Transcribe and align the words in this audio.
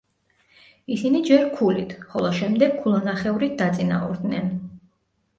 ისინი 0.93 1.19
ჯერ 1.25 1.43
ქულით, 1.59 1.91
ხოლო 2.13 2.31
შემდეგ 2.37 2.73
ქულანახევრით 2.85 3.53
დაწინაურდნენ. 3.59 4.49